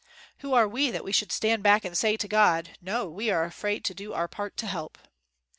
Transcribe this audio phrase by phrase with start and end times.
[0.39, 3.43] Who are we that we should stand back and say to God, 'No, we are
[3.43, 4.97] afraid to do our part to help.'